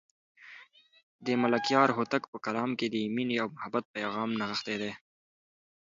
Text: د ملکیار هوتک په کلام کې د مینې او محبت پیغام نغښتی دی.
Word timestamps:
د 1.25 1.27
ملکیار 1.43 1.87
هوتک 1.97 2.23
په 2.31 2.37
کلام 2.45 2.69
کې 2.79 2.87
د 2.89 2.95
مینې 3.15 3.35
او 3.43 3.47
محبت 3.55 3.83
پیغام 3.95 4.29
نغښتی 4.39 4.75
دی. 4.81 4.91